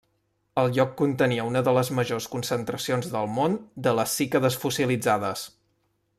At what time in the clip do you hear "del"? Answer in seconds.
3.17-3.31